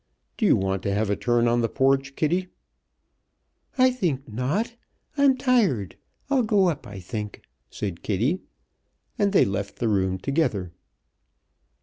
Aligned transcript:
"Do 0.35 0.47
you 0.47 0.55
want 0.55 0.81
to 0.81 0.93
have 0.95 1.11
a 1.11 1.15
turn 1.15 1.47
on 1.47 1.61
the 1.61 1.69
porch, 1.69 2.15
Kitty?" 2.15 2.47
"I 3.77 3.91
think 3.91 4.27
not. 4.27 4.73
I'm 5.15 5.37
tired. 5.37 5.95
I'll 6.27 6.41
go 6.41 6.69
up, 6.69 6.87
I 6.87 6.99
think," 6.99 7.43
said 7.69 8.01
Kitty, 8.01 8.41
and 9.19 9.31
they 9.31 9.45
left 9.45 9.75
the 9.77 9.87
room 9.87 10.17
together. 10.17 10.71